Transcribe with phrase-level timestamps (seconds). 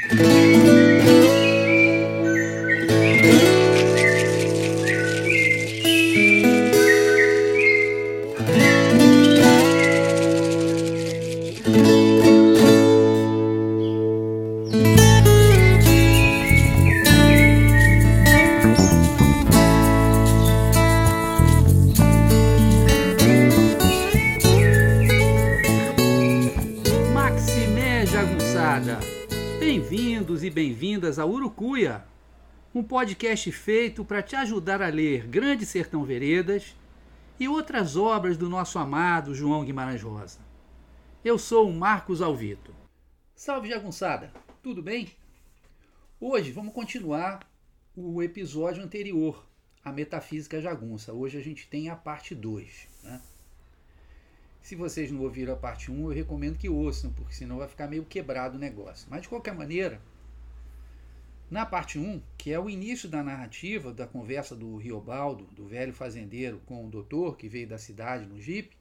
[0.00, 0.97] Música
[29.70, 32.02] Bem-vindos e bem-vindas a Urucuia,
[32.74, 36.74] um podcast feito para te ajudar a ler Grande Sertão Veredas
[37.38, 40.40] e outras obras do nosso amado João Guimarães Rosa.
[41.22, 42.74] Eu sou o Marcos Alvito.
[43.36, 45.10] Salve jagunçada, tudo bem?
[46.18, 47.40] Hoje vamos continuar
[47.94, 49.46] o episódio anterior,
[49.84, 51.12] a Metafísica Jagunça.
[51.12, 52.88] Hoje a gente tem a parte 2.
[53.02, 53.20] Né?
[54.62, 57.86] Se vocês não ouviram a parte 1, eu recomendo que ouçam, porque senão vai ficar
[57.86, 59.06] meio quebrado o negócio.
[59.10, 60.00] Mas de qualquer maneira,
[61.50, 65.94] na parte 1, que é o início da narrativa da conversa do Riobaldo, do velho
[65.94, 68.76] fazendeiro, com o doutor que veio da cidade no jipe,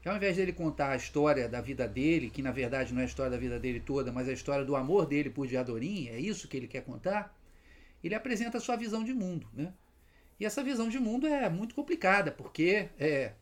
[0.00, 3.04] que ao invés dele contar a história da vida dele, que na verdade não é
[3.04, 6.18] a história da vida dele toda, mas a história do amor dele por Diadorim, é
[6.18, 7.36] isso que ele quer contar,
[8.02, 9.46] ele apresenta a sua visão de mundo.
[9.52, 9.72] Né?
[10.40, 13.32] E essa visão de mundo é muito complicada, porque é,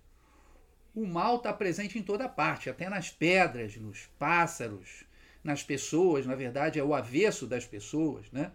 [0.94, 5.05] o mal está presente em toda parte, até nas pedras, nos pássaros,
[5.42, 8.52] nas pessoas, na verdade é o avesso das pessoas, né?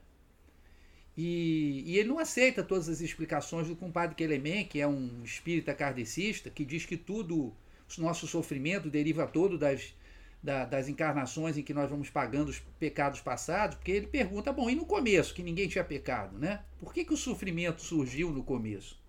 [1.17, 5.73] E, e ele não aceita todas as explicações do compadre Kelemen, que é um espírita
[5.73, 7.53] kardecista, que diz que tudo,
[7.97, 9.95] o nosso sofrimento deriva todo das,
[10.43, 14.69] da, das encarnações em que nós vamos pagando os pecados passados, porque ele pergunta, bom,
[14.69, 16.63] e no começo, que ninguém tinha pecado, né?
[16.79, 19.01] Por que, que o sofrimento surgiu no começo?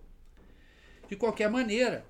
[1.09, 2.05] De qualquer maneira,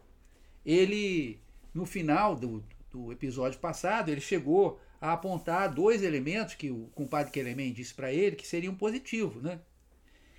[0.67, 1.39] ele,
[1.73, 7.31] no final do, do episódio passado, ele chegou a apontar dois elementos que o compadre
[7.31, 9.61] Kelemen disse para ele que seriam positivos, né?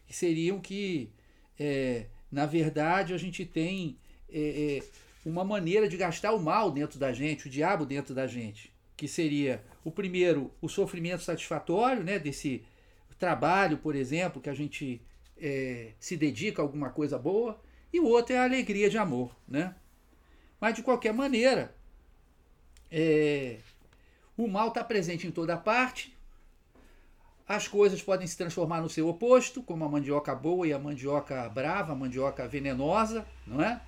[0.06, 1.10] Que seriam que,
[1.58, 3.98] é, na verdade, a gente tem
[4.28, 4.82] é, é,
[5.24, 9.08] uma maneira de gastar o mal dentro da gente, o diabo dentro da gente, que
[9.08, 12.18] seria o primeiro, o sofrimento satisfatório, né?
[12.18, 12.62] Desse
[13.18, 15.00] trabalho, por exemplo, que a gente
[15.38, 17.58] é, se dedica a alguma coisa boa,
[17.90, 19.74] e o outro é a alegria de amor, né?
[20.60, 21.74] Mas, de qualquer maneira,
[22.90, 23.58] é,
[24.36, 26.16] o mal está presente em toda parte.
[27.46, 31.48] As coisas podem se transformar no seu oposto, como a mandioca boa e a mandioca
[31.48, 33.80] brava, a mandioca venenosa, não é?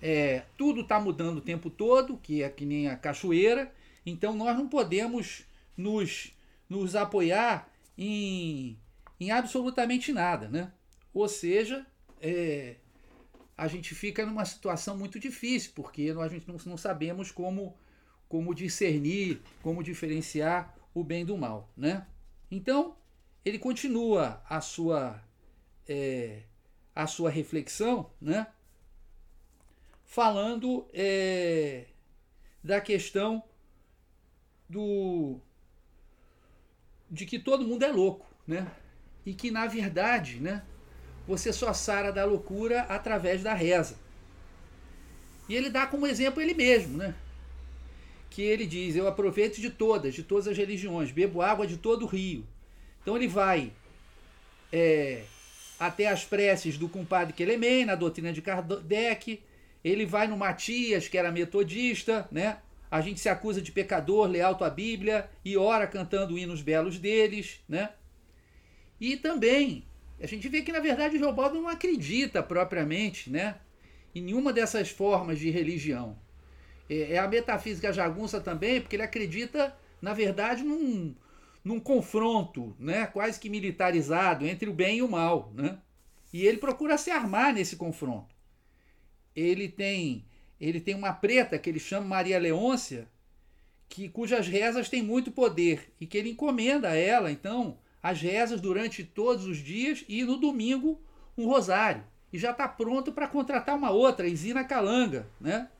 [0.00, 3.72] é tudo está mudando o tempo todo, que é que nem a cachoeira.
[4.06, 5.44] Então nós não podemos
[5.76, 6.34] nos,
[6.68, 8.78] nos apoiar em,
[9.20, 10.72] em absolutamente nada, né?
[11.12, 11.86] Ou seja,
[12.20, 12.76] é,
[13.56, 17.76] a gente fica numa situação muito difícil, porque a gente não, não sabemos como,
[18.28, 21.70] como discernir, como diferenciar o bem do mal.
[21.76, 22.06] Né?
[22.50, 22.96] Então,
[23.44, 25.22] ele continua a sua,
[25.86, 26.42] é,
[26.94, 28.46] a sua reflexão, né?
[30.04, 31.86] falando é,
[32.62, 33.42] da questão
[34.68, 35.40] do
[37.10, 38.70] de que todo mundo é louco, né?
[39.26, 40.64] E que na verdade, né,
[41.26, 43.96] você só sara da loucura através da reza.
[45.48, 47.14] E ele dá como exemplo ele mesmo, né?
[48.30, 52.04] Que ele diz: Eu aproveito de todas, de todas as religiões, bebo água de todo
[52.04, 52.44] o rio.
[53.02, 53.72] Então ele vai
[54.72, 55.24] é,
[55.78, 59.42] até as preces do compadre Quelemem, na doutrina de Kardec.
[59.82, 62.58] Ele vai no Matias, que era metodista, né?
[62.90, 66.98] A gente se acusa de pecador, lê alto a Bíblia e ora cantando hinos belos
[66.98, 67.90] deles, né?
[68.98, 69.84] E também
[70.20, 73.56] a gente vê que, na verdade, o Geobaldo não acredita propriamente né,
[74.14, 76.18] em nenhuma dessas formas de religião.
[76.88, 81.14] É, é a metafísica jagunça também, porque ele acredita, na verdade, num,
[81.64, 85.52] num confronto né, quase que militarizado entre o bem e o mal.
[85.54, 85.78] Né?
[86.32, 88.34] E ele procura se armar nesse confronto.
[89.34, 90.24] Ele tem,
[90.60, 93.08] ele tem uma preta que ele chama Maria Leôncia,
[93.88, 98.60] que, cujas rezas têm muito poder e que ele encomenda a ela, então, as rezas
[98.60, 101.00] durante todos os dias e no domingo
[101.38, 102.04] um rosário.
[102.30, 105.70] E já está pronto para contratar uma outra, Isina Calanga, né?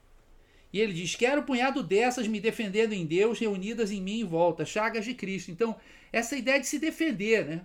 [0.72, 4.24] E ele diz: Quero um punhado dessas me defendendo em Deus, reunidas em mim em
[4.24, 5.50] volta, chagas de Cristo.
[5.50, 5.76] Então,
[6.10, 7.60] essa ideia de se defender, né?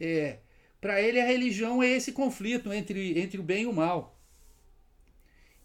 [0.00, 0.38] É,
[0.80, 4.18] para ele, a religião é esse conflito entre, entre o bem e o mal.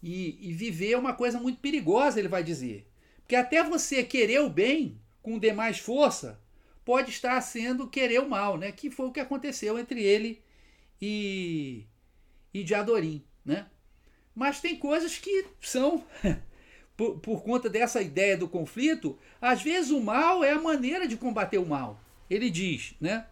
[0.00, 2.88] E, e viver é uma coisa muito perigosa, ele vai dizer.
[3.16, 6.40] Porque até você querer o bem com demais força,
[6.90, 8.72] pode estar sendo querer o mal, né?
[8.72, 10.42] Que foi o que aconteceu entre ele
[11.00, 11.84] e,
[12.52, 13.68] e Diadorim, né?
[14.34, 16.04] Mas tem coisas que são,
[16.96, 21.16] por, por conta dessa ideia do conflito, às vezes o mal é a maneira de
[21.16, 22.02] combater o mal.
[22.28, 23.24] ele diz, né?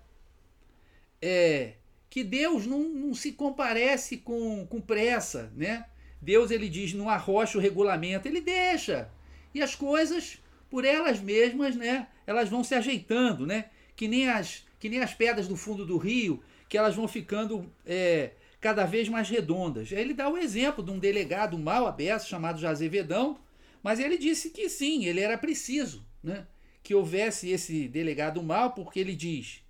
[1.20, 1.72] É,
[2.08, 5.84] que Deus não, não se comparece com, com pressa, né?
[6.22, 9.10] Deus, ele diz, não arrocha o regulamento, ele deixa.
[9.52, 10.38] E as coisas,
[10.70, 12.08] por elas mesmas, né?
[12.26, 13.66] Elas vão se ajeitando, né?
[13.96, 17.70] Que nem as, que nem as pedras do fundo do rio, que elas vão ficando
[17.86, 19.92] é, cada vez mais redondas.
[19.92, 23.38] Ele dá o exemplo de um delegado mal aberto chamado Jazevedão,
[23.82, 26.46] mas ele disse que sim, ele era preciso, né?
[26.82, 29.62] Que houvesse esse delegado mal, porque ele diz: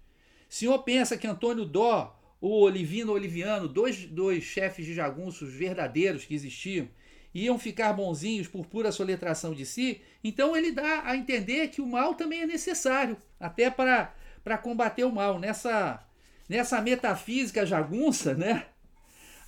[0.49, 6.35] senhor pensa que Antônio Dó o Olivino Oliviano, dois, dois chefes de jagunços verdadeiros que
[6.35, 6.89] existiam,
[7.35, 11.87] iam ficar bonzinhos por pura soletração de si, então ele dá a entender que o
[11.87, 15.39] mal também é necessário, até para, para combater o mal.
[15.39, 16.05] Nessa,
[16.49, 18.67] nessa metafísica jagunça, né?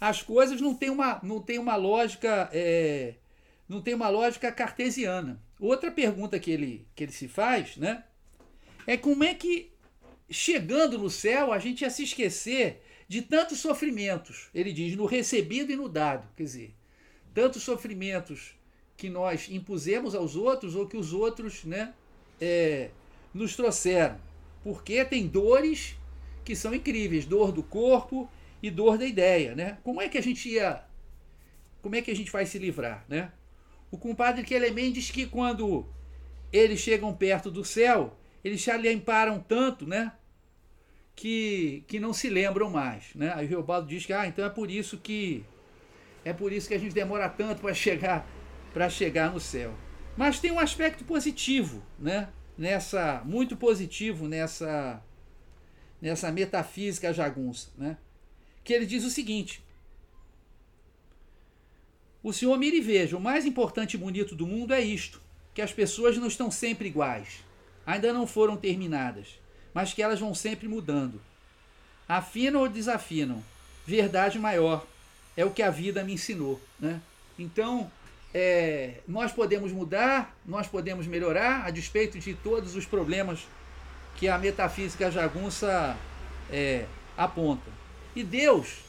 [0.00, 2.48] as coisas não têm uma, não tem uma lógica.
[2.52, 3.14] É,
[3.68, 5.40] não tem uma lógica cartesiana.
[5.60, 8.02] Outra pergunta que ele, que ele se faz, né?
[8.86, 9.72] É como é que
[10.28, 14.48] chegando no céu, a gente ia se esquecer de tantos sofrimentos.
[14.54, 16.26] Ele diz, no recebido e no dado.
[16.34, 16.74] Quer dizer,
[17.34, 18.54] tantos sofrimentos
[18.96, 21.94] que nós impusemos aos outros ou que os outros né,
[22.40, 22.90] é,
[23.32, 24.18] nos trouxeram.
[24.62, 25.96] Porque tem dores
[26.44, 28.30] que são incríveis, dor do corpo
[28.62, 29.78] e dor da ideia, né?
[29.82, 30.84] Como é que a gente ia
[31.80, 33.32] como é que a gente vai se livrar, né?
[33.90, 35.86] O compadre Kelemen diz que quando
[36.52, 40.12] eles chegam perto do céu, eles se alimparam tanto, né?
[41.20, 43.14] que, que não se lembram mais.
[43.14, 43.30] Né?
[43.34, 45.44] Aí o Reobaldo diz que ah, então é por isso que
[46.24, 48.26] é por isso que a gente demora tanto para chegar
[48.72, 49.74] para chegar no céu.
[50.16, 52.28] Mas tem um aspecto positivo, né?
[52.56, 55.02] Nessa muito positivo nessa
[56.00, 57.96] nessa metafísica jagunça, né?
[58.62, 59.62] Que ele diz o seguinte:
[62.22, 65.20] O senhor mire e veja, o mais importante e bonito do mundo é isto,
[65.54, 67.44] que as pessoas não estão sempre iguais,
[67.86, 69.40] ainda não foram terminadas
[69.72, 71.20] mas que elas vão sempre mudando.
[72.08, 73.42] Afinam ou desafinam.
[73.86, 74.86] Verdade maior.
[75.40, 76.60] É o que a vida me ensinou.
[76.78, 77.00] Né?
[77.38, 77.90] Então,
[78.34, 83.40] é, nós podemos mudar, nós podemos melhorar, a despeito de todos os problemas
[84.16, 85.96] que a metafísica jagunça
[86.52, 86.84] é,
[87.16, 87.70] aponta.
[88.14, 88.80] E Deus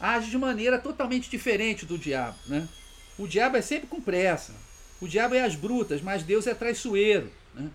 [0.00, 2.36] age de maneira totalmente diferente do diabo.
[2.48, 2.68] Né?
[3.16, 4.52] O diabo é sempre com pressa.
[5.00, 7.30] O diabo é as brutas, mas Deus é traiçoeiro.
[7.54, 7.70] Né?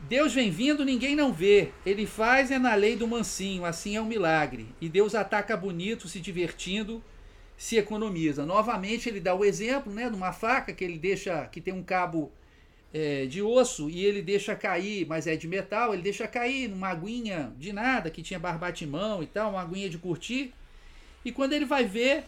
[0.00, 1.70] Deus vem vindo, ninguém não vê.
[1.84, 4.66] Ele faz é na lei do mansinho, assim é um milagre.
[4.80, 7.02] E Deus ataca bonito, se divertindo,
[7.56, 8.46] se economiza.
[8.46, 11.82] Novamente ele dá o exemplo, né, de uma faca que ele deixa, que tem um
[11.82, 12.30] cabo
[12.94, 16.88] é, de osso e ele deixa cair, mas é de metal, ele deixa cair numa
[16.88, 20.54] aguinha de nada que tinha barbatimão e tal, uma aguinha de curtir.
[21.24, 22.24] E quando ele vai ver,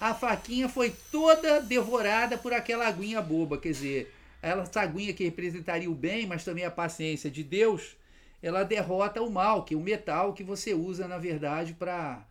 [0.00, 4.14] a faquinha foi toda devorada por aquela aguinha boba, quer dizer,
[4.48, 7.96] essa aguinha que representaria o bem, mas também a paciência de Deus,
[8.42, 12.26] ela derrota o mal, que é o metal que você usa, na verdade, para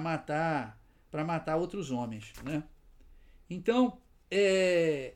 [0.00, 0.78] matar
[1.10, 2.32] para matar outros homens.
[2.44, 2.62] Né?
[3.48, 3.98] Então,
[4.30, 5.14] é,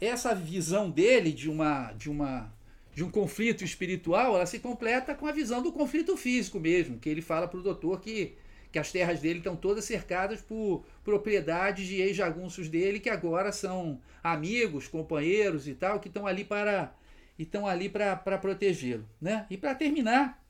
[0.00, 2.52] essa visão dele de uma, de uma
[2.94, 7.08] de um conflito espiritual, ela se completa com a visão do conflito físico mesmo, que
[7.08, 8.36] ele fala para o doutor que
[8.74, 14.00] que as terras dele estão todas cercadas por propriedades de ex-jagunços dele que agora são
[14.20, 16.92] amigos, companheiros e tal, que estão ali para
[17.38, 19.46] estão ali para protegê-lo, né?
[19.48, 20.44] E para terminar,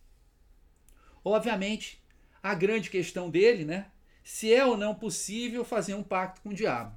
[1.23, 2.03] obviamente,
[2.43, 3.89] a grande questão dele, né?
[4.23, 6.97] Se é ou não possível fazer um pacto com o diabo.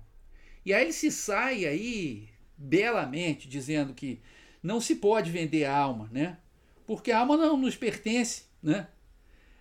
[0.65, 4.21] E aí ele se sai aí belamente dizendo que
[4.63, 6.37] não se pode vender a alma, né?
[6.85, 8.87] Porque a alma não nos pertence, né?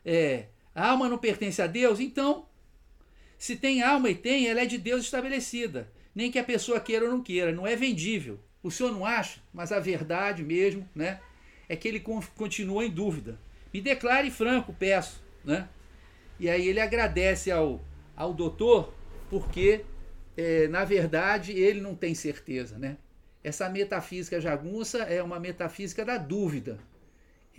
[0.04, 0.46] É,
[0.76, 1.98] a alma não pertence a Deus?
[2.00, 2.44] Então,
[3.38, 5.90] se tem alma e tem, ela é de Deus estabelecida.
[6.14, 8.38] Nem que a pessoa queira ou não queira, não é vendível.
[8.62, 9.40] O senhor não acha?
[9.54, 11.18] Mas a verdade mesmo, né?
[11.66, 12.04] É que ele
[12.36, 13.40] continua em dúvida.
[13.72, 15.66] Me declare franco, peço, né?
[16.38, 17.82] E aí ele agradece ao,
[18.14, 18.92] ao doutor,
[19.30, 19.82] porque,
[20.36, 22.98] é, na verdade, ele não tem certeza, né?
[23.42, 26.78] Essa metafísica jagunça é uma metafísica da dúvida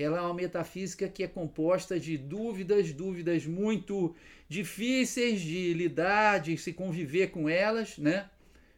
[0.03, 4.15] ela é uma metafísica que é composta de dúvidas, dúvidas muito
[4.47, 8.29] difíceis de lidar, de se conviver com elas, né?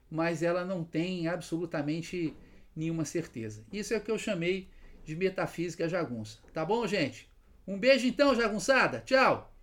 [0.09, 2.33] Mas ela não tem absolutamente
[2.75, 3.63] nenhuma certeza.
[3.71, 4.69] Isso é o que eu chamei
[5.03, 6.39] de metafísica jagunça.
[6.53, 7.29] Tá bom, gente?
[7.67, 9.01] Um beijo então, jagunçada.
[9.05, 9.53] Tchau.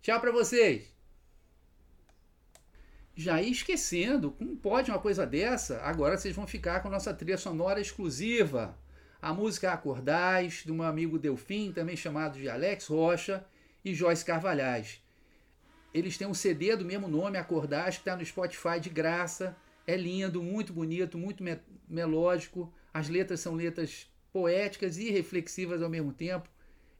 [0.00, 0.94] Tchau para vocês.
[3.16, 5.80] Já ia esquecendo, como pode uma coisa dessa?
[5.82, 8.76] Agora vocês vão ficar com nossa trilha sonora exclusiva.
[9.24, 13.42] A música Acordais, do meu amigo Delfim, também chamado de Alex Rocha,
[13.82, 15.02] e Joyce Carvalhais.
[15.94, 19.56] Eles têm um CD do mesmo nome, Acordais, que está no Spotify de graça.
[19.86, 22.70] É lindo, muito bonito, muito me melódico.
[22.92, 26.46] As letras são letras poéticas e reflexivas ao mesmo tempo.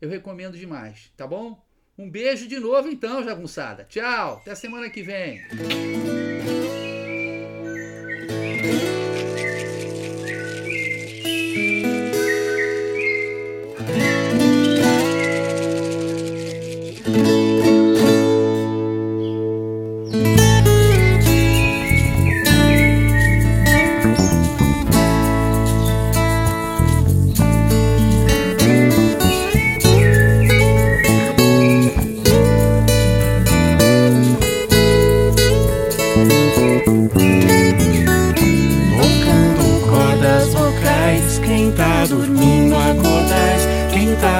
[0.01, 1.63] Eu recomendo demais, tá bom?
[1.99, 3.85] Um beijo de novo então, jagunçada.
[3.85, 5.43] Tchau, até semana que vem.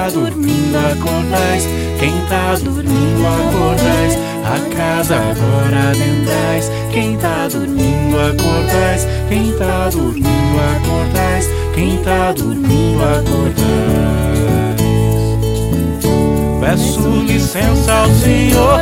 [0.09, 1.67] Dormindo acordais,
[1.99, 10.59] quem tá dormindo acordais, a casa agora adentrais, quem tá dormindo acordais, quem tá dormindo
[10.77, 14.35] acordais, quem tá dormindo acordais.
[16.61, 18.74] Peço licença ao Senhor,